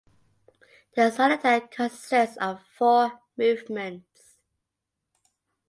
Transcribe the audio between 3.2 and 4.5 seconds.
movements.